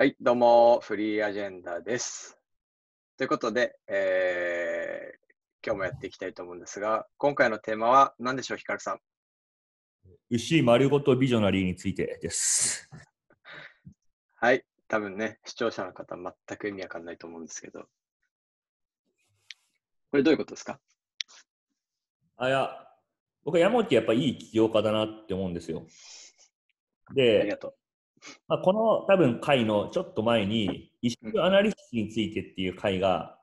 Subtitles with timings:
[0.00, 2.38] はい、どうも、フリーアジェンダです。
[3.16, 9.00] ということで、えー今日もやっていきたいと思うんですが、今回のテーマは何でしょう、ヒカルさん？
[10.30, 12.88] 牛丸ごとビジョナリーについてです。
[14.36, 17.80] はい、多分ね、視聴者の方、全く意味わかんないと思うんですけど。
[20.12, 20.78] これどういうことですか？
[22.36, 22.88] あ、いや、
[23.42, 25.84] 僕は山本やっぱいい起業家だなって思うんですよ。
[27.06, 27.74] ありでが、と
[28.48, 33.38] まあ、この多分回のちょっと前に、 issue analysis についてっていう回が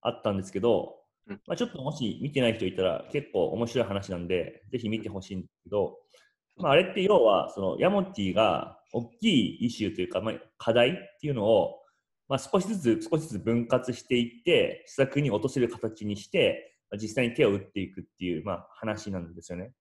[0.00, 0.96] あったんですけど
[1.28, 5.98] うん、まあ、ちょっともし見てない人いたら結構面白い話なんで、ぜひ見てほしいんですけど、
[6.56, 11.80] まあ、あれって要は、そのヤモティが大きい issue というか、まあ、課題っていうのを、
[12.28, 19.72] まあ、少しずつ少しずつ分割していって、施策に落とせる形にして、まあ実際に手を打っていくっていう、まあ、話なんですよね。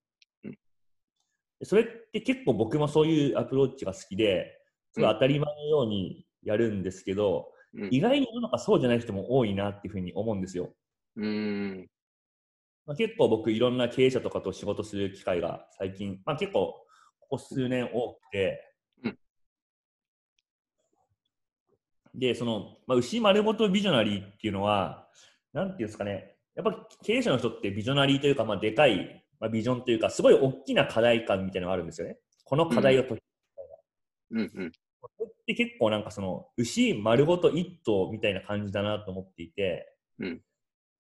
[1.64, 7.90] それって結構僕もそういうアプローチが好きで、すごい当たり前のようにやるんですけど、うん。
[7.91, 10.73] 意外に世の中そうじゃない人も多いなっていうふうに思うんですよ。
[11.17, 11.89] うーん、
[12.86, 16.86] まあ、結構僕いろんな経営者とかと仕事する機会が最近、まあ、結構
[17.20, 18.62] ここ数年多くて、
[19.03, 19.17] うん。
[22.14, 25.09] でその、まあ、牛丸ごとビジョナリーっていうのは
[25.52, 26.36] なんていうんですかね。
[26.56, 33.21] やっぱ経営者の人ってビジョナリーというか、まあ、でかい、まあ、ビジョンというかすごい大きな課題感みたいなのがあるんですよねこの課題を解き
[34.31, 34.71] うん、うん。
[35.01, 40.41] これって結構なんかその牛丸ごと一頭みたいな感じだなと思っていて、うん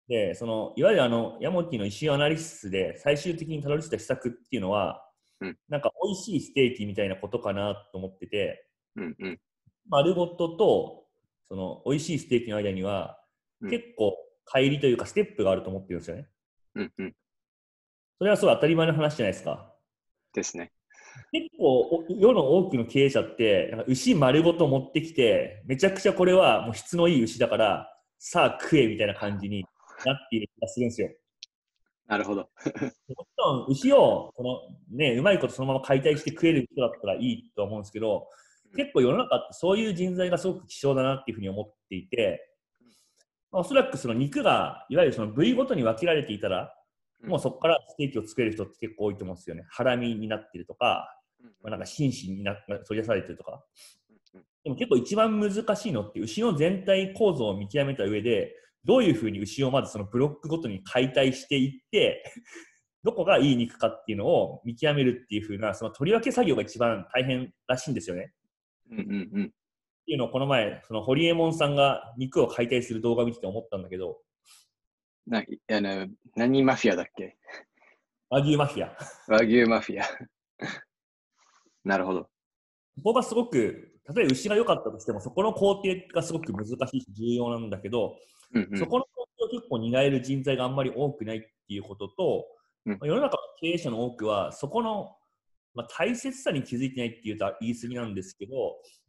[0.08, 5.02] でそのいわゆるあのヤモティの石アナリシスで最終的にたどり着いた施策っていうのは、
[5.40, 9.40] うんなんか美味しいステーキみたいなことかなと思っててうん、うん。
[9.88, 11.06] 丸ごとと
[11.48, 13.18] その美味しいステーキの間には、
[13.62, 14.14] うん結構
[14.46, 16.28] 乖離というかステップがあると思ってるんですよね。
[16.76, 17.14] うん、うん。
[18.18, 19.72] それはすごい当たり前の話じゃないですか。
[20.32, 20.72] ですね。
[21.32, 29.64] 結構お世の多くの経営者って牛丸ごと持ってきてめちゃくちゃこれはもう質のいい牛だからさあ食えみたいな感じに
[30.04, 31.10] なっている気がするんですよ。
[32.06, 32.42] なるほど。
[32.42, 32.90] もち
[33.36, 34.42] ろん牛をこ
[34.90, 38.28] の、ね、うまいことそのまま解体して食える人だったらいいと思うんですけど
[38.76, 42.48] 結構世の中ってそういう人材がすごく希少だなっていうふうに思っていて、
[43.50, 46.72] まあ、おそらくその肉がいわゆるその部位ごとに分けられていたら
[47.22, 49.64] もうそこからステーキを作れる人って結構多いと思うんですよね。
[49.70, 51.08] ハラミになってるとか、
[51.62, 53.64] まあ、なんか心身にな取り出されてるとか。
[54.64, 58.52] でも結構一番難しいのって牛の全体構造を見極めた上で
[58.84, 62.24] どういうふうに牛をまずそのブロックごとに解体していって
[63.04, 68.32] どこがいい肉かっていうのを見極めるっていうふうなその取り分け作業が一番大変らしいんですよね。
[68.90, 69.44] うん、うん、うん。
[69.44, 69.48] っ
[70.06, 74.18] ていうのをこの前そのホリエモンさんが肉を解体する動画を見てて思ったんだけど
[75.26, 76.06] なあの
[76.36, 77.36] 何マフィアだっけ？
[78.30, 78.96] 和牛マフィア
[79.28, 80.04] 和牛マフィア。
[81.84, 82.22] なるほど。
[82.22, 82.30] こ
[83.04, 88.16] こがすごく例えば牛が良かったとしてもそこの工程がすごく難しいし重要なんだけど
[88.54, 88.86] うん、うんそ。
[88.86, 92.46] この工程を結構担える人材があんまり多くないっていうことと、
[92.86, 95.16] うんまあ世の中の経営者の多くは、そこの、
[95.74, 98.52] まあ、大切さに気づいてないっていうと言い過ぎなんですけど、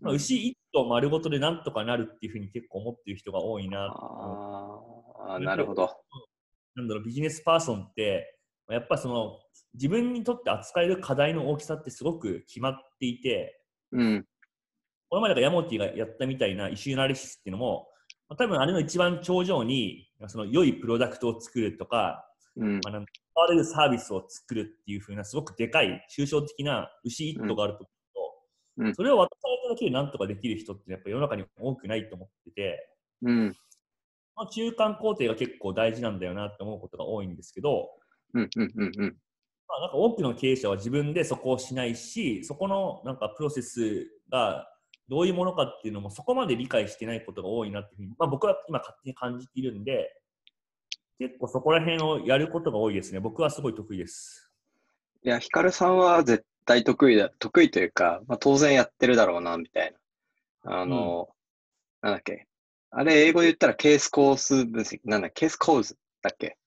[0.01, 4.97] まあ、牛一頭丸ごとでなんとかなるっていうふうに結構思ってる人が多いなと思
[5.35, 5.89] あ、なるほど。
[6.75, 9.39] なんだろう、ビジネスパーソンって、まあやっぱその、
[9.73, 13.61] 自分にとって扱える課題の大きさってすごく決まっていて、
[13.91, 14.25] うん、
[15.09, 17.87] この前だからヤモティがやったみたいな issue analysis っていうのも、
[18.29, 22.25] まあ、多分あれの一番頂上に、その良いプロダクトを作るとか、
[22.57, 22.73] うん。
[22.83, 28.95] まあ、なんか使われるサービスを作るっていう風なすごくでかい抽象的な牛一頭があると思うと、うん。
[28.95, 32.89] それを渡されただけでなんとかできる人ってやっぱ世の中に多くないと思ってて、
[33.21, 33.55] うん、
[34.37, 37.89] まあ、中間工程が結構大事なんだよなって思うことが多いんですけど、
[38.35, 39.17] うん、うん、うん、うん。
[39.67, 44.67] まあ、なんか多くの経営者は自分でそこをしないし、そこのなんかプロセスが
[45.09, 50.13] どういうものかっていうのもそこまで理解してないことが多いなっていうふうに、まあ、僕は今勝手に感じているんで、
[51.17, 53.19] 結構そこら辺をやることが多いですね。
[53.19, 54.51] 僕はすごい得意です。
[55.23, 59.91] いや、ヒカルさんは絶対得意だ、得意というか、まあ、当然やってるだろうな、みたい
[60.63, 60.81] な。
[60.81, 61.29] あの、
[62.01, 62.47] なんだっけ。
[62.99, 66.58] あれ、英語で言ったらケースコース分析、なんだ、ケース構図だっけ？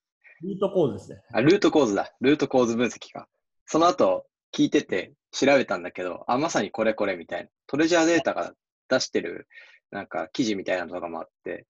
[0.43, 1.21] ルート構図ですね。
[1.33, 2.15] あ、ルート構図だ。
[2.21, 3.27] ルート構図分析か。
[3.67, 7.51] その後、聞いてて調べたんだけど、あ、まさにこれこれみたいな。
[7.67, 8.53] トレジャーデータが
[8.89, 9.49] 出してる、
[9.91, 11.67] なんか記事みたいなのとかもあって、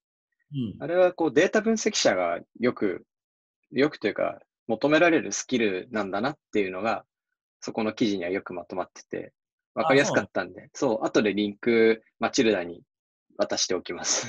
[0.53, 0.77] うん。
[0.79, 3.07] あれはこうデータ分析者がよく、
[3.73, 7.07] よくというか、求められるスキルなんだなっていうのが、
[7.61, 9.33] そこの記事にはよくまとまってて、
[9.75, 12.83] わかりやすかったんで、そう、後でリンク、マチルダに
[13.41, 14.29] 渡しておきます。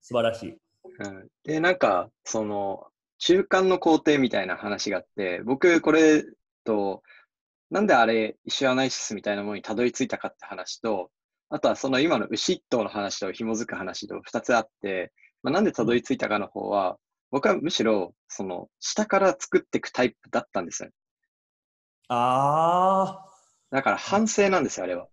[0.00, 0.50] 素晴らしい。
[0.50, 2.86] うんで、なんか、その、
[3.18, 6.24] 中間の工程みたいな話があって、僕、これ
[6.64, 7.02] と、
[7.70, 11.10] なんであれ、 issue analysis みたいなものにたどり着いたかって話と、
[11.48, 15.12] あとはその今の牛一頭の話と紐づく話と2つあって、
[15.42, 16.98] まあ、なんでたどり着いたかの方は、
[17.30, 20.90] 僕はむしろ、その、下から作っていくタイプだったんですよ。
[22.08, 23.24] あ
[23.70, 25.08] だから反省なんですよ、あれは。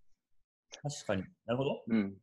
[0.84, 1.24] あ、確かに。
[1.50, 1.82] なるほど。
[1.88, 2.14] うん。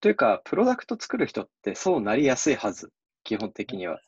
[0.00, 2.92] というか、プロダクト作る人ってそうなりやすいはず、
[3.24, 3.94] 基本的には。
[3.94, 4.00] うん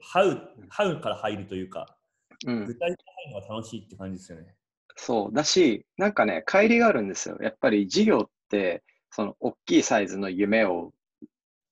[0.00, 1.96] ハウ、ハウから入るというか、
[2.44, 2.64] うん。
[2.64, 4.56] 具体的に入るのが楽しいって感じですよね。
[4.96, 5.32] そう。
[5.32, 7.38] だし、なんかね、乖離があるんですよ。
[7.40, 8.82] やっぱり事業って、
[9.12, 10.92] その大きいサイズの夢を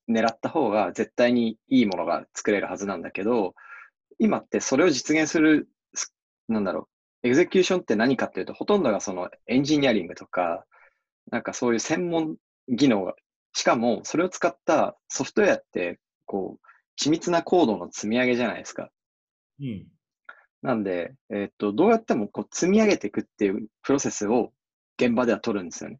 [0.09, 3.53] 狙った方が絶対にいいものが作れるはずなんだけど、
[4.17, 6.13] 今ってそれを実現する、す
[6.47, 6.87] なんだろ
[7.23, 10.65] う、エグゼキューションって何かっていうと、ほとんどがそのエンジニアリングとか、
[11.31, 12.37] なんかそういう専門
[12.69, 13.15] 技能が、
[13.53, 16.67] しかもそれを使ったソフトウェアって、こう、
[17.01, 18.89] 緻密なコードの積み上げじゃないですか。
[19.59, 19.87] うん。
[20.61, 24.51] なんで、えーっと、どうやってもこう積み上げていくっていうプロセスを
[24.99, 25.99] 現場では取るんですよね。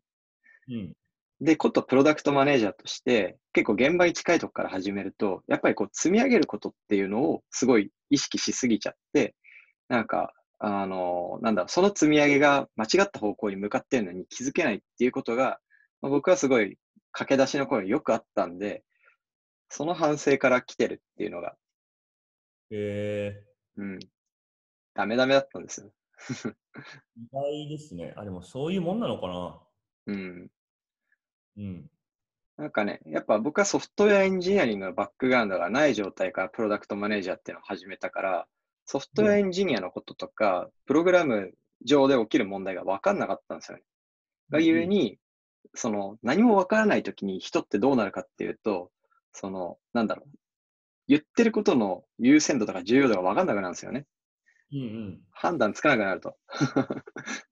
[0.69, 0.94] うん。
[1.39, 9.35] で、ことプロダクトマネージャーとして、結構現場に近いとこから始めると、やっぱりこう積み上げることっていうのをすごい意識しすぎちゃって、
[9.88, 15.59] なんか、あの、なんだその積み上げが間違った方向に向かってるのに気づけないっていうことが、
[16.01, 16.77] まあ僕はすごい
[17.12, 18.83] 駆け出しの頃によくあったんで、
[19.69, 21.56] その反省から来てるっていうのが、
[22.71, 23.44] え
[23.77, 24.00] うん、
[24.94, 25.92] ダメダメだったんですよ。
[26.45, 26.54] ー、
[27.15, 28.13] 意外ですね。
[28.18, 29.60] あ、でもそういうもんなのかな。
[30.07, 30.51] うん。
[31.57, 31.92] うん。
[32.57, 38.48] なんかね、やっぱ僕はソフトウェアエンジニアリングのバックグラウンドがない状態からプロダクトマネージャーっていうのを始めたから、
[38.88, 41.54] ソフトウェアエンジニアのこととか、プログラム
[41.84, 43.84] 上で起きる問題が分かんなかったんですよね。
[44.50, 45.19] がゆえに、
[45.75, 48.89] その何も分からないときに人ってどうなるかっていうと、
[49.34, 50.30] その、なんだろう、
[51.10, 54.06] 言ってることの優先度とか重要度が分かんなくなるんですよね。
[54.72, 55.22] うんうん。
[55.31, 56.38] 判断つかなくなると。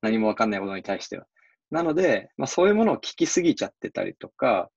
[0.02, 1.28] 何もわかんないことに対しては。
[1.70, 4.72] なので、まあそういうものを聞きすぎちゃってたりとか、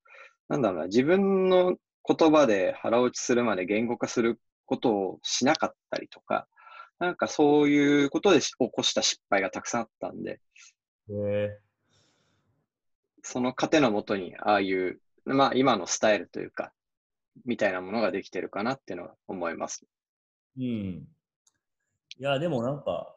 [0.49, 6.47] なんだろうな、自分の言葉で腹落ちするまで言語化することをしなかったりとか、
[6.99, 10.39] なんかそういうことでし起こした失敗がたくさんあったんで、
[11.09, 11.57] え
[13.23, 16.71] その糧のもとに、ああいう、まあ今のスタイルというか、
[17.45, 19.85] みたいなものができてるかなっていうのは思います。
[20.59, 21.07] ー、うん。
[22.19, 23.15] いや、でもなんか、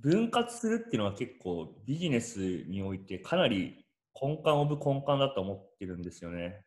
[0.00, 3.84] 分割するっていうのは結構ビジネスにおいてかなり
[4.20, 6.64] 根幹オブ根幹だと思ってるんですよね。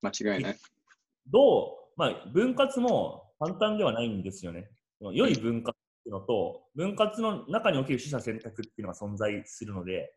[0.00, 0.58] 間違いない。
[1.26, 4.70] どう、まあ、分割も簡単ではないんですよね。
[4.98, 10.14] その良い分割っていうのと、分割の中における取捨選択っていうのが存在するので、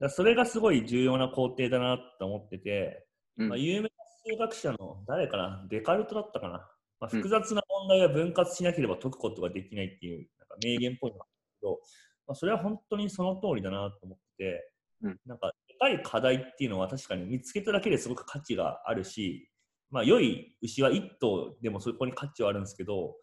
[0.00, 3.48] だそれがすごい重要な工程だなと思ってて、うん。
[3.48, 3.88] まあ、有名な
[4.26, 6.58] 数学者の誰かな、デカルトだったかな？
[7.00, 7.22] まあ、うん。
[7.22, 11.78] 複雑な問題は分割しなければ解くことができないっていうなんか名言っぽいのがあるんですけど、
[12.26, 14.70] まあ、それは本当にその通りだなと思ってて、
[15.02, 15.20] うん。
[15.26, 15.52] なんか
[15.88, 19.50] でかい課題っていうのは確かに見つけただけですごく価値があるし、
[19.90, 23.14] まあ、良い牛は1頭でもそこに価値はあるんですけど、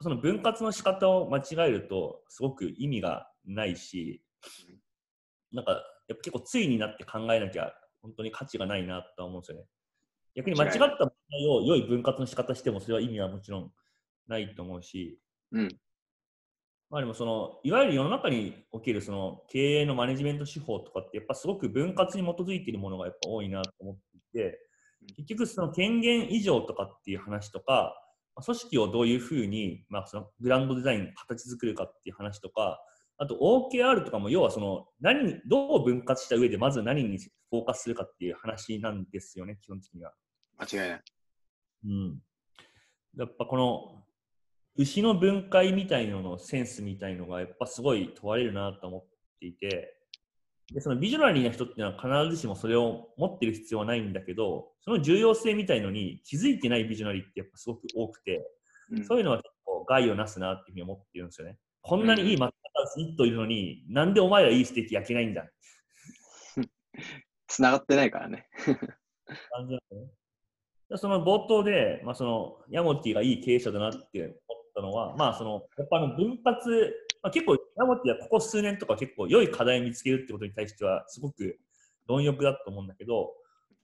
[0.00, 4.22] その分割の仕方を間違えるとすごく意味がないし、
[5.52, 7.72] なんかやっぱ結構ついになって考えなきゃ
[8.02, 9.64] 本当に価値がないなとは思うんですよね。
[10.34, 13.72] 逆に間違った問題を良い分割の仕方してもそれは意味はもちろん
[14.28, 15.18] ないと思うし、
[15.52, 15.68] うん。
[16.90, 24.58] まあでもそのいわゆる世の中におけるその経営のマネジメント手法とかってやっぱすごく分割に基づいているものがやっぱ多いなと思っていて
[25.16, 27.94] 結局その権限以上とかっていう話とか
[28.34, 32.80] まあ組織をどういうふうにまあそのグランドデザイン形作るかっていう話とか
[33.18, 40.12] あと OKR とかも要はその何にどう分割した上でまず何にフォーカスするかっていう話なんですよね基本的には。
[40.58, 41.02] 間違いない。
[41.84, 42.18] うん、
[43.16, 44.04] やっぱこの
[44.76, 49.04] 牛の分解みたいののセンスみたいのがやっぱすごい問われるなと思っ
[49.40, 49.96] ていて
[50.72, 58.46] でそのビジョナリーな人っていうのは必ずしもそれを持ってる必要はないんだけどその重要性みたいのに気づいてないビジョナリーってやっぱすごく多くて
[58.92, 61.58] うんそういうのは結構害をなすなっていうふうに思ってるんですよね。
[61.82, 65.48] こんなにいいマッターズ1頭いるのに、なんでお前らいいステーキ焼けないんだ
[67.48, 68.48] 繋がってないからね。
[68.54, 70.10] 感じなんですね。
[70.90, 81.58] でその冒頭で、まあ、そのヤモティがいい経営者だなって思ったのは、まあ、そのやっぱあの分割、まあ、結構ヤモティはここ数年とか結構良い課題を見つけるってことに対してはすごく
[82.06, 83.32] 貪欲だと思うんだけど、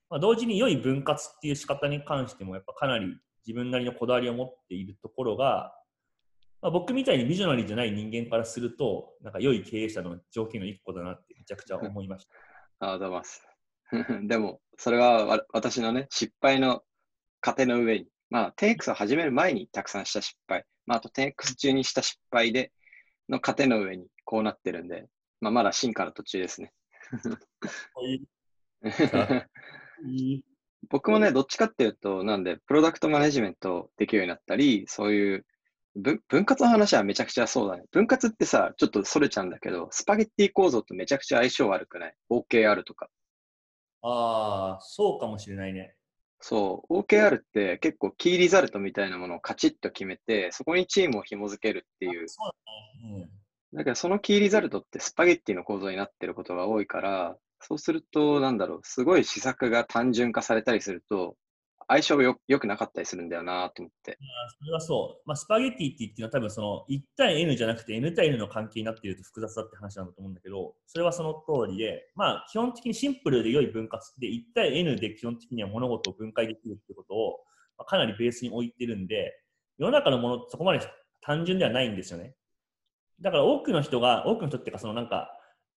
[0.08, 3.16] まあ、同時に良い分割っていう仕方に関してもやっぱかなり
[3.46, 5.72] 自分なりのこだわりを持っているところが、
[6.62, 12.34] まあ、僕みたいにビジョナリーじゃない人間からするとなんか良い経営者の条件の一個だなってめちゃくちゃ思いました。
[12.86, 13.46] ああ、どうもます。
[14.26, 16.82] でも、それはわ私のね、失敗の
[17.40, 22.72] 糧の上に、まあ、10X を始める前にたくさんした失敗、まあ、あと 10X 中にした失敗で、
[23.28, 25.06] の糧の上にこうなってるんで、
[25.40, 26.72] まあ、まだ進化の途中ですね。
[30.88, 35.46] 僕もね、どっちかっていうと、なんで、プロダクトマネジメントできるようになったり、そういう
[35.96, 37.84] 分分割の話はめちゃくちゃそうだね。
[37.90, 43.08] 分割ってさ、ちょっとそれちゃうんだけど、スパゲッティ構造とめちゃくちゃ相性悪くない ?OKR とか。
[44.02, 45.95] ああ、そうかもしれないね。
[46.40, 52.28] そう、OKR って結構キーリザルトみたいなものをカチッと決めて、そこにチームを紐づけるっていう。
[52.28, 52.50] そう
[53.02, 53.22] だね。
[53.22, 53.30] うん
[53.76, 61.36] だけどそのキーリザルトってスパゲッティの構造になってることが多いから、そうすると、なんだろう、すごい施策が単純化されたりすると、
[61.88, 64.18] 相性がよくなかったりするんだよなと思って。
[64.58, 65.22] それはそう。
[65.28, 77.38] まあ、スパゲティって言っていうのは多分その1対 N じゃなくて N 対 N の関係になっていると複雑だって話なんだと思うんだけど、それはその通りで、まあ基本的にシンプルで良い分割で1対 N で基本的には物事を分解できるってことを、
[77.78, 79.32] まあ、かなりベースに置いてるんで、
[79.78, 80.80] 世の中のものそこまで
[81.20, 82.34] 単純ではないんですよね。
[83.20, 85.30] だから多くの人が、多くの人っていうかそのなんか、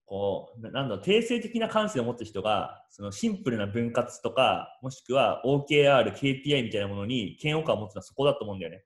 [0.06, 8.84] こう、ななんだろう、定性的な感性を持つ人が、そのシンプルな分割とか、もしくは OKR、KPI みたいなものに嫌悪感を持つのはそこだと思うんだよね。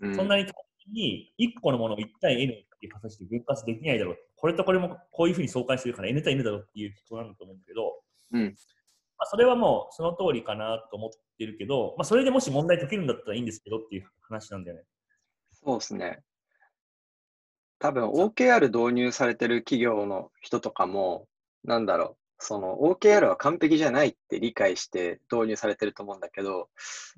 [0.00, 4.16] うん、そんなに単純に1個のものを1対 N っていう形で分割できないだろう。
[4.34, 7.92] これとこれもこういうふうに相関してるから N 対 N だろうっていう人なんだと思うんだけど、
[8.32, 8.44] うん
[9.18, 14.82] まあ、それはもうその通りかなと思ってるけど、まあ、それでもし問題解けるんだったらいいんですけどっていう話なんだよね。
[15.52, 16.22] そうですね。
[17.82, 21.26] 多分 OKR 導入されてる企業の人とかも、
[21.64, 26.68] なんだろう、その OKR は完璧じゃないって理解して導入されてると思うんだけど、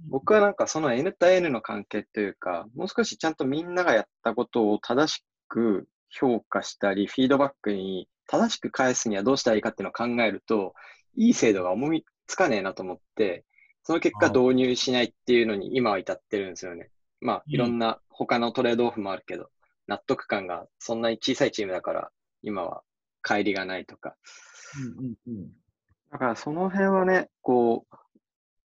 [0.08, 10.72] 僕はなんかその N 対 N の関係というか、もう少しちゃんとみんながやったことを正しく評価したり、フィードバックに正しく返すにはどうしたらいいかっていうのを考えると、
[11.14, 13.44] いい制度が思いつかねえなと思って、
[13.82, 16.88] その結果あ導入しないっていうのに今は至ってるんですよね。
[17.20, 19.50] まあ、いろんな他のトレードオフもあるけど、
[19.86, 22.10] 納得感がそんなに小さいチームだから、
[22.42, 22.82] 今は
[23.22, 24.16] 乖離がないとか。
[24.98, 25.52] うんうんうん。
[26.10, 27.96] だからその辺はね、こう、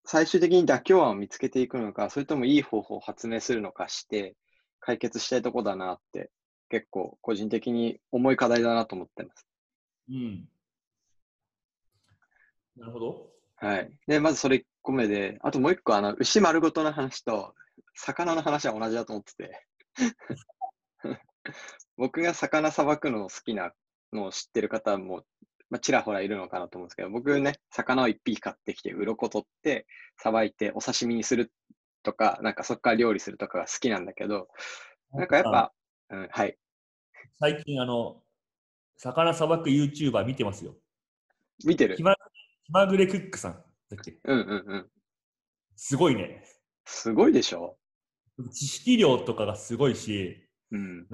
[0.05, 4.35] 最終的に妥協案を見つけていくのか、それともいい方法を発明するのかして、
[4.79, 6.31] 解決したいとこだなって、
[6.69, 9.47] 結構個人的に重い課題だなと思ってます。
[10.09, 10.49] うん。
[12.77, 13.29] なるほど。
[13.57, 13.91] はい。
[14.07, 17.53] で、まずそれ1個目で、あともう1個、あの、牛丸ごとの話と、
[17.93, 19.67] 魚の話は同じだと思ってて。
[21.97, 23.73] 僕が魚さばくの好きな
[24.13, 25.23] のを知ってる方も、
[25.69, 29.85] まあ、ちらほらいるのかなと思うんですけど、僕ね、魚を1匹買ってきて、鱗取って、
[30.17, 31.51] さばいて、お刺身にする
[32.03, 34.47] とか、なんかそこから料理するとかが好きなんだけど、
[35.13, 35.73] なんかやっぱ、
[36.09, 36.57] うん、はい。
[37.39, 38.23] 最近あの、
[38.97, 40.75] 魚さばく YouTuber 見てますよ。
[41.65, 42.15] 見てる気ま
[42.87, 43.53] ぐれクックさん
[43.89, 44.17] だっけ？
[44.23, 44.91] うんうんうん。
[45.75, 46.43] すごいね。
[46.85, 47.77] すごいでしょ？
[48.51, 51.07] 知識量とかがすごいし、うん。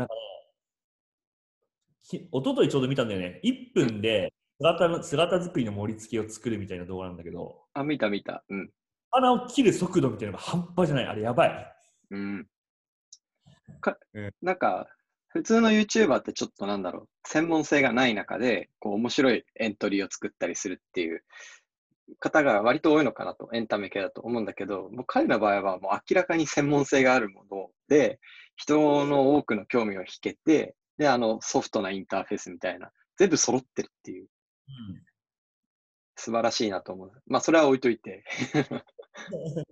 [2.04, 3.40] き一昨日ちょうど見たんだよね。
[3.44, 8.44] 1分で姿の姿作りの盛り付けを作るみたいな動画なんだけど、あ、見た見た。
[8.50, 8.70] うん。
[9.12, 11.06] 魚を切る速度みたいなのが半端じゃない。
[11.06, 11.76] あれやばい。
[12.12, 12.48] うん。
[13.82, 14.88] かうんなんか、
[15.30, 21.24] 普通の YouTuber ってちょっとなんだろう、専門性がない中で、こう面白いエントリーを作ったりするっていう
[22.20, 28.20] 方が割と多いのかなと、エンタメ系だと思うんだけど、もう彼の場合はもう明らかに専門性があるもので、
[28.56, 34.28] 人の多くの興味を引けて、で、あの、ソフトなインターフェースみたいな、全部揃ってるっていう、
[36.16, 37.12] 素晴らしいなと思う。
[37.28, 38.24] まあ、それは置いといて。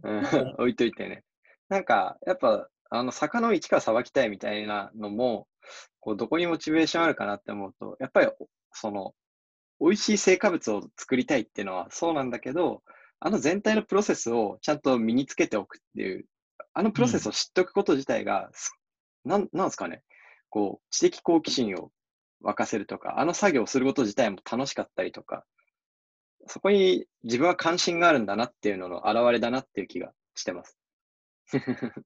[0.04, 0.20] うん
[0.60, 1.24] 置いといてね。
[1.70, 5.48] なんか、やっぱ、あの、魚を一からさばきたいみたいなのも、
[6.00, 8.32] こう、どこにモチベーションあるかなって思うと、やっぱり、
[8.74, 9.16] その、
[9.80, 12.84] 美味しい成果物を作りたいっていうのはそうなんだけど、
[13.20, 16.26] あの全体のプロセスをちゃんと身につけておくっていう、
[16.74, 18.74] あのプロセスを知っておくこと自体が、す
[19.26, 20.04] なん、なんですかね、
[20.50, 21.92] こう、知的好奇心を
[22.44, 25.46] 沸かせるとか、あの作業をすること自体も楽しかったりとか、
[26.48, 30.78] そこに自分は関心があるんだなっていうのの表れだなっていう気がしてます。
[31.54, 32.04] なる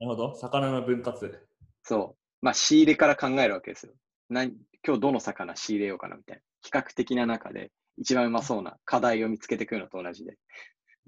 [0.00, 0.34] ほど。
[0.36, 1.38] 魚の分割。
[1.82, 2.22] そう。
[2.40, 3.92] まあ、仕入れから考えるわけですよ。
[4.28, 6.42] 何今日どの魚仕入れようかなみたいな。
[6.60, 10.36] 比較的な中で一番うまそうな課題を見つけてくるのと同じで。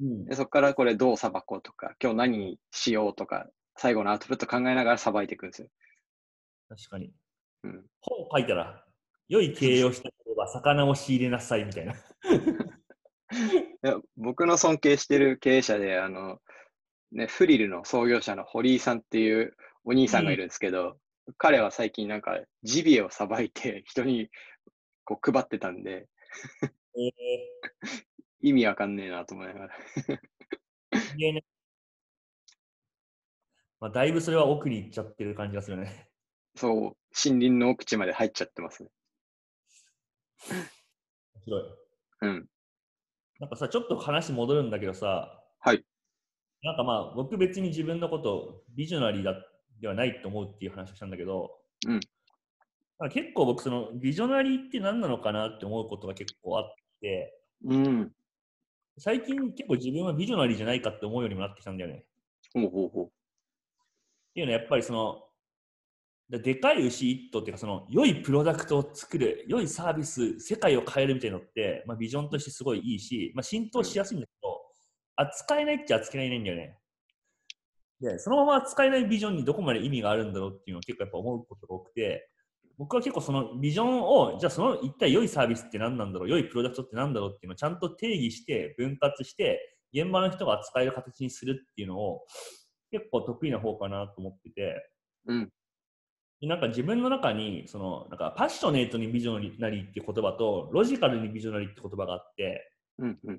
[0.00, 3.46] うんでそこからこれどうさばこうとか、今日何にしようとか、
[3.76, 5.68] 最後のアウトプット考えながらさばいていくんですよ。
[6.68, 7.12] 確かに。
[7.64, 7.84] うん。
[8.00, 8.84] 本書いたら、
[9.28, 11.94] 良い経営をしたければ魚を仕入れなさいみたいな。
[13.34, 16.40] いや僕の尊敬してる経営者で、あの、
[17.12, 20.98] ね、フリルの創業者の堀井さんっていうお兄さんがいるんですけど、
[21.38, 24.28] 彼は最近なんかジビエをさばいて人に
[25.04, 26.06] こう配ってたんで、
[26.96, 28.13] えー
[28.44, 29.74] 意味わかんねえなと思いながら。
[33.80, 36.10] まあ、だいぶそれは奥に行っちゃってる感じがするね。
[36.54, 38.90] そう、森林の奥地まで入っちゃってますね。
[41.44, 41.62] 白い。
[42.20, 42.46] うん。
[43.40, 45.82] なんかさ、ちょっと話戻るんだけどさ、はい。
[46.62, 49.34] なんかまあ、僕別に自分のことビジョナリーだ
[49.80, 51.50] ではないと思うっていう話をしたんだけど、
[51.88, 52.00] うん
[53.10, 57.34] 結構僕、そのビジョナリーって何なのかなって思うことが結構あって、
[57.64, 58.12] うん。
[58.98, 62.04] 最近結構自分はビジョナリーじゃないかって思うようにもなってきたんだよね。
[62.52, 63.08] ほうほうほっ
[64.34, 65.22] ていうのはやっぱりその、
[66.30, 74.60] だでかい牛一頭っていうか、その良いプロダクトを作る、良いサービス、世界を変えるみたいなのって、まあ、ビジョンとしてすごいいいし、まあ、浸透しやすいんだけど、
[75.16, 76.78] 扱えないっちゃ扱えないんだよね。
[78.00, 82.28] で、そのまま扱えないビジョンにどこまで意味があるんだろうっていうのを結構やっぱ思うことが多くて、
[82.76, 92.22] 僕は結構そのビジョンを、じゃあその一体良いサービスって何なんだろう、良いプロダクトって何だろうっていうのをちゃんと定義して、分割して、現場の人が扱える形にするっていうのを
[92.90, 94.90] 結構得意な方かなと思ってて、
[95.26, 95.52] うん。
[96.40, 103.18] でなんか自分の中に、その、なんかパッショネートにビジョナリーっていう言葉と、ロジカルにビジョナリーって言葉があって、うん。
[103.24, 103.36] うん。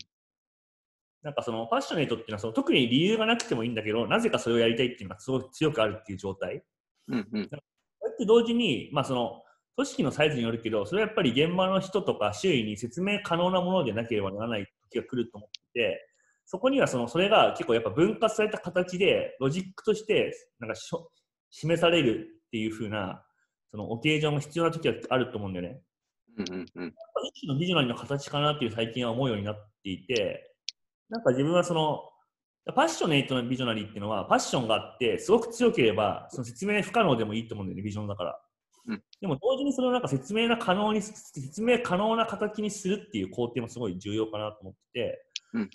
[1.23, 6.63] なんかそのパッショネートっていうのはその特に理由がなくてもいいんだけど、なぜかそれをやりたいっていうのがすごく強くあるっていう状態。
[7.07, 7.27] うん。
[7.31, 7.49] うん。
[8.15, 9.41] って同時に、まあその、
[9.75, 16.07] 組織のサイズによるけど、それはやっぱり現場の人とか周囲に説明可能なものでなければならない時が来ると思ってて、
[16.45, 21.09] そこにはその、それが結構やっぱ分割された形で、ロジックとして、なんかしょ
[21.49, 23.25] 示されるっていう風な、
[23.71, 25.81] そのオケージョンが必要な時があると思うんだよね。
[26.37, 26.53] うん。
[26.53, 26.65] うん。
[26.75, 26.93] うん。
[27.33, 30.53] 一種のビジョナリーの形かなっていう最近は思うようになっていて、
[31.09, 32.01] なんか自分はその、
[32.73, 38.39] パッショネートなビジョナリーっていうのは、パッションがあって、すごく強ければ、その説明不可能でもいいと思うんだよね、ビジョンだから。
[38.87, 45.69] うんでも同時にそれをなんか説明な可能に、説明可能な形にするっていう工程もすごい重要かなと思ってて、うん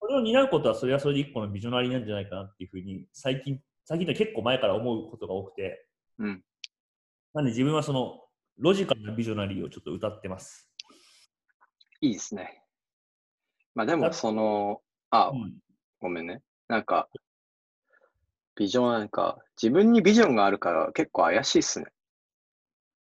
[0.00, 5.86] それを担うことはそれはそれで一個のビジョナリーなんじゃないかなっていうふうに、最近、最近で結構前から思うことが多くて、
[6.18, 6.44] うん。
[7.32, 8.20] なんで自分はその、
[8.58, 10.70] ロジカルなビジョナリーをちょっと歌ってます。
[12.02, 12.62] いいですね。
[13.74, 15.54] まあでも、その、あ、うん
[16.04, 16.42] ごめんね。
[16.68, 17.08] なんか、
[18.56, 21.86] ビジョンなんか、自分にビジョンがあるから結構怪しいっすね。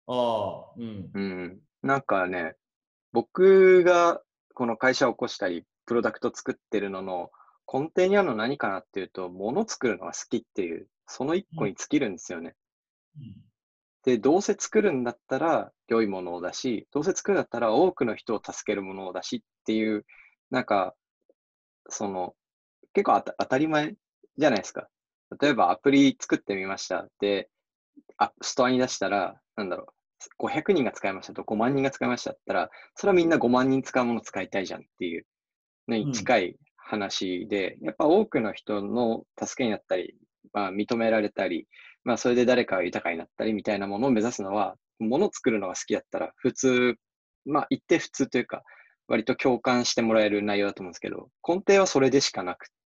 [0.06, 1.10] ああ、うん。
[1.12, 1.60] うん。
[1.82, 2.54] なんかね、
[3.10, 4.22] 僕が
[4.54, 7.32] この会社を起こしたり、プロダクト作ってるのの
[7.66, 12.54] 根底にあるの何かなっていうと、物作るのが好きっていう、その一個に尽きるんですよね。
[14.04, 20.06] で、どうせ作るんだったら良いものをだし、どうせ作るんだったら多くの人を助けるものをだしっていう、
[20.52, 20.94] なんか、
[21.88, 22.34] その、
[22.92, 23.94] 結構あた当たり前
[24.36, 24.88] じゃないですか。
[25.40, 27.08] 例えばアプリ作ってみました。
[27.20, 27.48] で、
[28.18, 29.86] あストアに出したら、なんだろ
[30.38, 35.26] う、500人が使いましたと5万人が使いましたったら、それはみんな5万人使うものを使いたいじゃんっていう
[35.88, 40.14] のに近い話で、やっぱ多くの人の助けになったり、
[40.52, 41.66] まあ、認められたり、
[42.04, 46.94] まあ、それで誰かが豊かになったりみたいなものを目指すのは、ものを作るのが好きだったら、普通、
[47.44, 48.62] まあ、言って普通というか、
[49.08, 52.81] 割と共感してもらえる内容だと思うんですけど、根底はそれでしかなくって、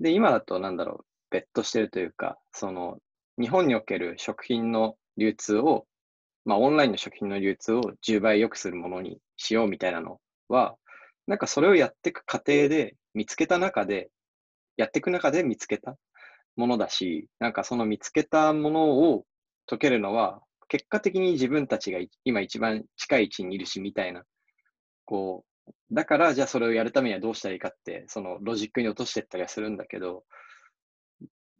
[0.00, 2.98] で、今だとなんだろう、別途してるというか、その、
[3.40, 5.86] 日本における食品の流通を、
[6.44, 10.76] まあ、オンラインの食品の流通を10倍良くするものにしようみたいなのは、
[11.26, 14.10] なんかそれをやっていく過程で見つけた中で、
[14.76, 15.96] やっていく中で見つけた
[16.56, 19.24] ものだし、なんかその見つけたものを
[19.66, 24.24] 解けるのは、結果的に自分たちが今一番近い位置にいるし、みたいな。
[25.04, 25.55] こう、
[25.92, 30.24] だからじゃあそれをやるためにはどうしたらいいかって、そのロジックに落としていったりはするんだけど、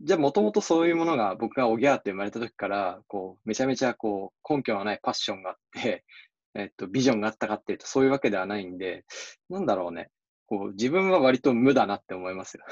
[0.00, 6.04] じゃあもともとそういうものが僕がおぎゃーって生まれた時から、こう、めちゃめちゃこう、根拠のないパッションがあって、
[6.54, 9.04] えっと、ビジョンがあったかっていうとそういうわけではないんで、
[9.48, 10.10] なんだろうね。
[10.46, 12.64] こう、自分は割と無だなって思いますよ。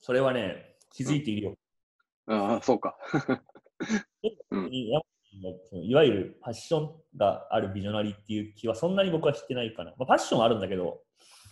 [0.00, 1.58] それはね、気づいているよ。
[2.26, 2.96] ああ、そうか。
[4.50, 4.70] うん
[5.34, 9.92] いやそのいわゆるパッションがあるビジョナリーっていう気はそんなに僕は知ってないかな。
[9.98, 11.00] まあ、パッションはあるんだけど、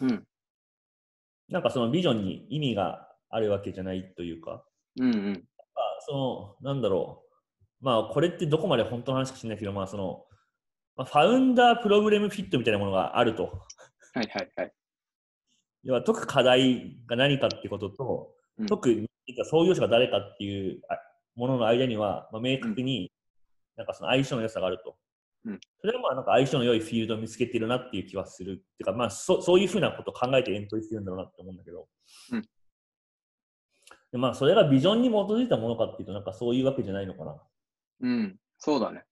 [0.01, 0.27] うん。
[1.49, 4.65] なんかそのビジョンに意味があるわけじゃないというか、
[4.99, 5.45] うんうん。
[5.75, 7.25] あその、なんだろ
[7.81, 7.85] う。
[7.85, 10.25] まあ、これってどこまで本当の話か知らないけど、まあ、その、
[10.97, 13.45] まあ、ファウンダープログラムフィットみたいなものがあると。
[14.15, 14.73] はいはいはい。
[15.83, 19.07] 要は解く課題が何かってことと、うん解く
[19.49, 20.99] 創業者が誰かっていうあ
[21.35, 23.11] ものの間には、まあ、明確に
[23.81, 24.97] なんかその相性の良さがあると。
[25.47, 28.53] うんそれはまあなんか相性の良いフィールドを見つけてるなっていう気はする。
[28.53, 31.89] っていうか、まあそそういうふうなことを考えてエントリーしてるんだろうなって思うんだけど。
[32.33, 32.43] うん
[34.13, 37.41] でまあそれがビジョンに基づいたものかっていうと、なんかそういうわけじゃないのかな。
[38.01, 38.37] うん。
[38.59, 39.05] そうだね。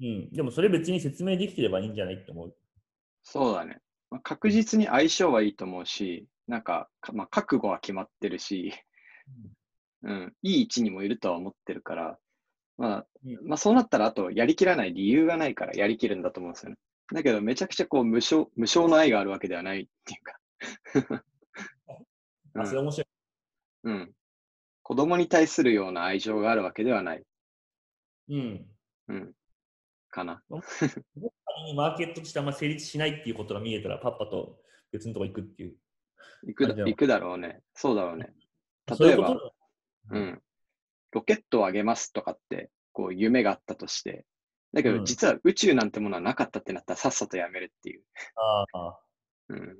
[0.00, 0.30] うん。
[0.30, 2.54] でもそれ別に説明できてればいいんじゃないって思う。
[3.22, 3.80] そうだね。
[4.10, 8.72] まあ、確実に相性はいいと思うし、なんか、かまあ、覚悟は決まってるし、
[10.02, 12.18] うん、いい位置にもいるとは思ってるから、
[12.80, 16.76] まあうん、まあそうなったら、あとやりきらない理由がないからやりきるんだと思うんですよね。
[17.12, 20.40] だけど、めちゃくちゃこう無償、無償の愛があるわけではないっていうか。
[22.54, 23.06] あそれ面白い。
[23.84, 23.92] うん。
[23.92, 24.12] うん。
[24.82, 27.22] 子供に対するような愛情があるわけではない。
[28.30, 28.66] うん。
[29.08, 29.34] うん。
[30.08, 30.42] かな。
[31.76, 34.58] マーケットとしてあんま成立しないっていうことが見えたら、パッパと
[34.90, 35.76] 別のとこ行くっていう。
[36.44, 37.60] 行くだ行くだろうね。
[37.74, 38.32] そうだろうね。
[38.98, 39.54] 例えば、と
[40.12, 40.42] うん。
[41.12, 44.26] ロケットを上げますとかって、こう夢があったとして、
[44.72, 48.02] だけうんど実は宇宙なんてものはなかったってなったらさっさとやめるっていう。
[48.36, 49.00] ああ。
[49.48, 49.76] うん。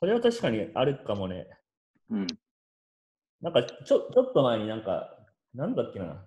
[0.00, 1.46] それは確かにあるかもね。
[2.10, 2.26] うん。
[3.40, 5.18] なんかちょ、ちょっと前になんか、
[5.54, 6.26] なんだっけな。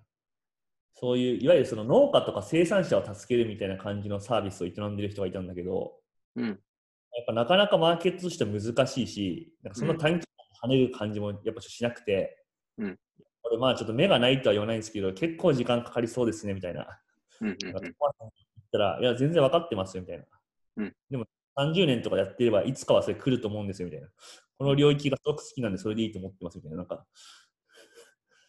[0.95, 5.93] そういう、いわゆるその農家とか生産者を助けるみたいな感じのサービスを営んでる人がいたんだけど、
[6.35, 6.47] うん。
[6.47, 6.57] やっ
[7.27, 10.25] ぱなかなかマーケットとしては難しいし、なんかそんな短期
[10.61, 12.43] 間で跳ねる感じもやっぱしなくて、
[12.77, 12.99] うん
[13.49, 16.88] これまあちょっと目がないとは言わないんですけど、結構時間かかりそうですねみたいな。
[17.41, 17.47] うん。
[17.47, 20.25] なんか友達に言ったら、いや、全然分かってますよみたいな。
[20.77, 21.25] うんでも
[21.57, 24.07] 30年とかやってれば、いつかはそれ来ると思うんですよみたいな。
[24.57, 26.77] この領域がすごく好きなんで、それでいいと思ってますみたいな。
[26.77, 27.05] なんか、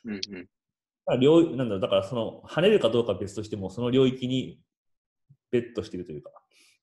[0.04, 0.14] うん。
[0.14, 0.20] うん。
[0.20, 0.48] だか
[1.06, 4.60] ら領なんだろうだからその跳ねるかどうかは別としても、その領域に
[5.50, 6.30] ベットしてるというか、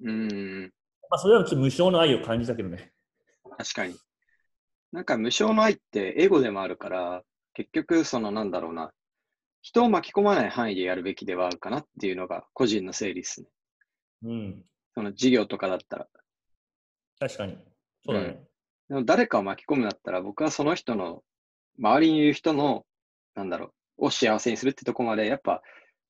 [0.01, 0.09] うん。
[0.09, 0.73] うん。
[1.09, 2.91] まあ、それはちょっと無償の愛を感じたけどね。
[3.57, 3.95] 確かに。
[4.91, 7.23] なんか無償の愛ってエゴでもあるから、
[7.57, 8.91] 結局、そのなんだろうな、
[9.63, 13.47] 人を巻き込まない範囲でやるべきではあるかなっていうのが個人の整理ですね。
[14.25, 16.07] うん、その事業とかだったら。
[17.19, 17.57] 確かに。
[18.05, 18.43] そうだね。
[18.89, 21.23] でも誰かを巻き込むんだったら、僕はその人の、
[21.79, 22.85] 周りにいる人の、
[23.33, 25.63] なんだろう、を幸せにするってとこまで、やっぱ、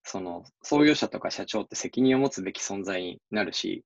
[0.04, 3.86] その、創業者とか社長って責任を持つべき存在になるし、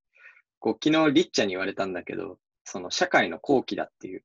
[0.57, 4.23] こう、昨日リッチャに言われたんだけど、その社会の後期だっていう。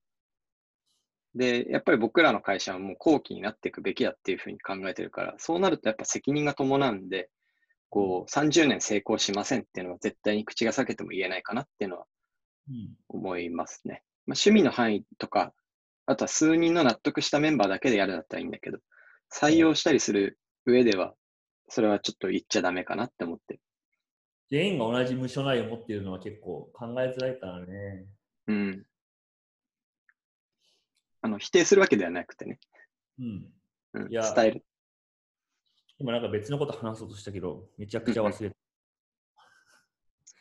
[1.37, 7.31] で、やっぱり僕らの会社はもう後期になっていくべきだっていうふうに考えてるから、そうなるとやっぱ責任が伴うんで、
[7.91, 12.07] こう、30年成功しませんっていうのは絶対に口が裂けても言えないかなっていうのは
[12.69, 14.03] うん思いますね。
[14.27, 15.53] まあ、趣味の範囲とか、
[16.07, 18.79] あとは数人の納得したメンバーだけでやるんだったらいいんだけど、
[19.33, 21.15] 採用したりする上では、
[21.69, 23.61] それはちょっと言っちゃダメかなって思ってる。
[24.49, 28.07] 全員が同じ無償の愛を持っているのは結構考えづらいからね。
[28.47, 28.87] うん。
[31.23, 32.59] あの、否定するわけではなくてね。
[33.19, 33.53] うん。
[33.95, 34.65] うん、いや伝える。
[35.99, 38.57] 今なんか別のこと話そうとしたけど、めちゃくちゃ忘れて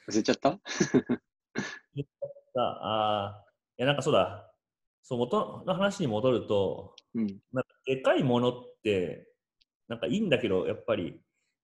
[0.08, 0.52] 忘れちゃった？
[2.54, 2.62] た。
[2.62, 3.46] ああ、
[3.78, 4.52] いやなんかそうだ。
[5.02, 7.28] そう、元の話に戻ると、うん。
[7.54, 9.28] なんかでかいものって、
[9.88, 11.22] なんかいいんだけど、やっぱり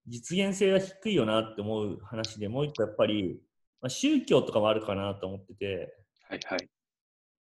[0.07, 3.41] 実現性が低いよなって思う話で、もう一個やっぱり、
[3.81, 5.93] まあ、宗教とかもあるかなと思ってて、
[6.29, 6.69] はいはい。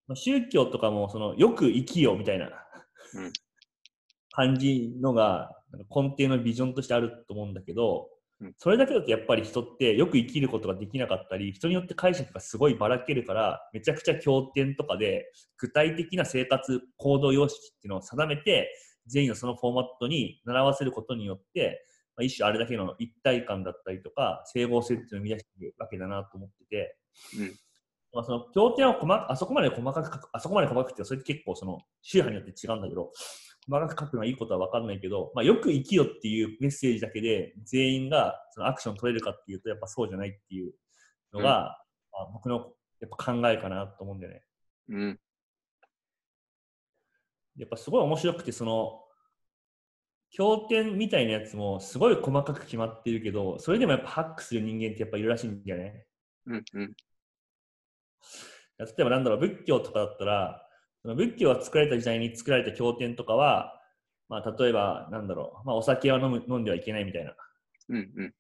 [0.08, 2.50] まあ、宗教とかもそのよく生きようみたいな
[3.14, 3.32] うん。
[4.32, 5.50] 感じのが
[5.94, 8.08] 根底のビジョンとしてあると思うんだけど、
[8.40, 8.54] うん。
[8.56, 18.74] それだけだとやっぱり人ってよく生きることができなかったり人によって解釈がすごいばらけるからめちゃくちゃ経典とかで具体的な生活行動様式っていうのを定めて
[19.06, 21.84] 全員のそのフォーマットに習わせることによって、
[22.16, 26.96] まあ、一種あれだけの一体感だったりとか整合性っていうのを生み出しているわけだなと思ってて。
[27.38, 27.61] うん
[28.14, 33.10] まあ、その経典を細かあそこまで細かく書く、あそこまで細かくって、それって結構その宗派によって違うんだけど、
[33.68, 40.72] 細かく書くのはいいことは分かんないけど、まあ、よく生きよっていうメッセージだけで全員がそのアクション取れるかっていうと、やっぱそうじゃないっていう
[41.32, 41.78] のが、
[42.12, 44.42] まあ、僕のやっぱ考えかなと思うんだよね。
[44.88, 45.20] うん。
[47.56, 49.00] やっぱすごい面白くて、その、
[50.30, 56.06] 経典みたいなやつもすごい細かく決まってるけど、それでもやっぱハックする人間ってやっぱいるらしいんだよね。
[56.46, 56.64] うん。
[56.74, 56.96] うん。
[58.78, 60.68] 例えばなんだろう、仏教とかだったら、
[61.02, 63.80] その仏教が作られた時代に作られた経典とかは、
[64.28, 67.34] まあ、例えば、なんだろう、まあ、お酒は飲む飲んではいけないみたいな。
[67.90, 67.96] うん。
[67.96, 68.34] うん。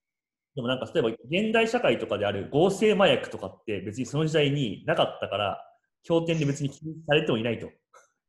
[0.54, 5.64] でもなんか、例えば、現代社会とかである合成麻薬とかって別にその時代になかったから、
[6.02, 7.66] 経典で別に禁止されてもいないと。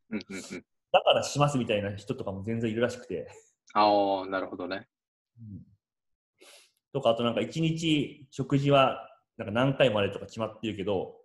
[0.09, 0.25] うん。
[0.29, 0.65] うん。
[0.91, 3.27] だからしますみたいな人とかも全然いるらしくて。
[3.73, 4.87] ああ、なるほどね。
[6.91, 11.22] とか、あとなんか一日食事はなんか何回までとか決まってるけど、うん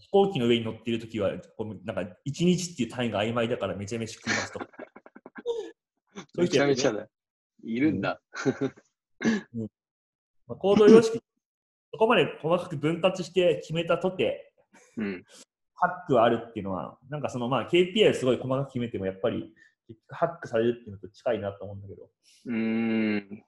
[0.00, 4.66] 飛行機の上に乗っているときは、こうなんか一日っていう単位が曖昧だからめちゃめちゃ食いますとか。
[6.34, 7.08] そういうめ人やってるちゃめちゃだ。
[7.62, 8.20] いるんだ。
[10.46, 11.20] まあ、行動様式、
[11.92, 14.52] そこまで細かく分割して決めたとて、
[14.96, 15.24] うん。
[15.74, 19.54] ハックはあるっていうのは、なんかそのまあ KPI をすごい細かく決めても、やっぱり
[20.08, 22.08] ハックされるっていうのと近いなと思うんだけど、
[22.46, 23.42] うー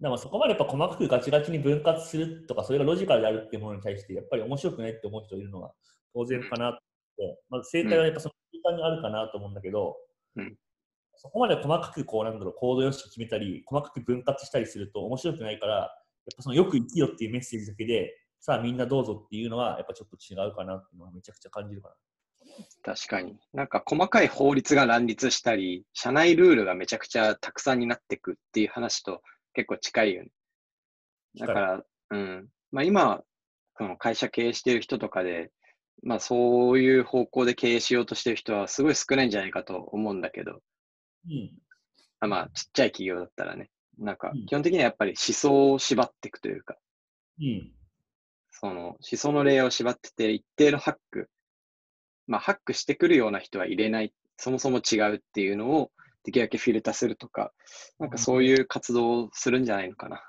[0.00, 0.02] ん。
[0.02, 5.72] でもそこまでやっぱ細かくガチガチに分割するとか、それがロジカルであるっていうものに対して、やっぱり面白くないって思う人いるのが
[6.14, 6.78] 当然かなっ
[7.16, 9.96] て、まあ、正解はやっぱその空間にあるかなと思うんだけど、
[10.36, 10.56] うん
[11.18, 15.88] そこまで細かくこうなんだろう行動様式決めたり、細かく分割したりすると面白くないから、やっ
[16.36, 21.94] ぱそのよく生きよっていうメッセージだけで、さあみんなどうぞっていうのはやっぱちょっと違うかなっていうのはめちゃくちゃ感じるかな。
[22.94, 23.38] 確かに。
[23.54, 29.22] なんか細かい法律が乱立したり、社内ルールがめちゃくちゃたくさんになっていくっていう話と
[29.56, 30.28] 結構近いよね。
[31.40, 32.48] だから、うん。
[32.72, 33.22] まあ今、
[33.78, 35.50] その会社経営してる人とかで、
[36.02, 40.60] まあそういう方向で経営しようとしてる人はすごい少ないんじゃないかと思うんだけど、
[41.26, 41.50] うん。
[42.20, 46.76] あまあちっちゃい企業だったらね、なんかうん基本的にはやっぱり思想を縛っていくというか、
[47.40, 47.72] うん。
[48.50, 51.30] その思想のレイヤーを縛ってて、一定のハック、
[52.26, 55.92] まあハックしてくるような人は入れない、そもそも違うっていうのを
[56.26, 57.52] できるだけフィルターするとか、
[58.00, 60.20] なんかそういう活動をするんじゃないのかな。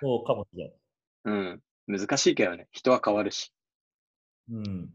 [0.00, 0.74] そうかもしれない。
[1.24, 1.62] うん。
[1.98, 3.52] 難しいけどね、人は変わるし。
[4.48, 4.88] うん。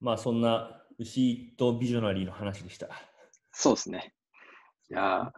[0.00, 2.90] まあそんな牛とビジョナリーの話でした。
[3.52, 4.14] そうですね。
[4.90, 5.32] じゃあ、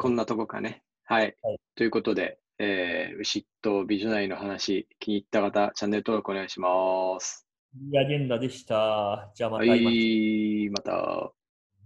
[0.00, 0.82] こんなとこかね。
[1.04, 1.36] はい。
[1.42, 7.46] はいということで、えー、牛とビジョナリーの話、気に入った方、チャンネル登録お願いします。
[7.74, 9.30] いいアジェンダでした。
[9.34, 10.22] じゃあまた会いましょう
[10.66, 11.32] い、また。